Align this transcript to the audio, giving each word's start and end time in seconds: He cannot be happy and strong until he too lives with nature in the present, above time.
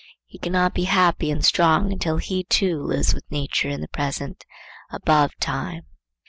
He 0.25 0.39
cannot 0.39 0.73
be 0.73 0.85
happy 0.85 1.29
and 1.29 1.45
strong 1.45 1.91
until 1.93 2.17
he 2.17 2.43
too 2.45 2.81
lives 2.81 3.13
with 3.13 3.29
nature 3.29 3.69
in 3.69 3.81
the 3.81 3.87
present, 3.87 4.43
above 4.91 5.29
time. 5.39 5.83